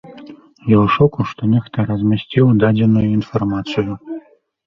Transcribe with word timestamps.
Я 0.09 0.11
ў 0.83 0.87
шоку, 0.95 1.25
што 1.31 1.49
нехта 1.55 1.85
размясціў 1.89 2.45
дадзеную 2.63 3.05
інфармацыю. 3.19 3.93